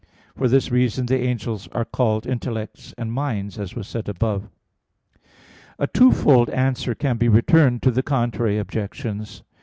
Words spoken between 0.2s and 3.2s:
For this reason the angels are called "intellects" and